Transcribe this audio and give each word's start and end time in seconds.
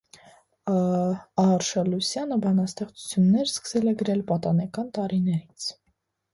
Ա.Արշալույսյանը 0.75 2.39
բանաստեղծություններ 2.47 3.53
սկսել 3.53 3.95
է 3.95 3.97
գրել 4.03 4.27
պատանեկան 4.33 4.93
տարիներից։ 5.01 5.73